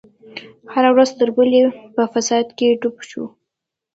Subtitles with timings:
[0.73, 1.61] هره ورځ تر بلې
[1.95, 3.23] په فساد کې ډوب شو.